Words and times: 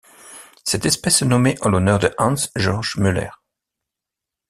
Cette 0.63 0.87
espèce 0.87 1.21
est 1.21 1.25
nommée 1.27 1.59
en 1.61 1.69
l'honneur 1.69 1.99
de 1.99 2.11
Hans-George 2.17 2.95
Müller. 2.97 3.29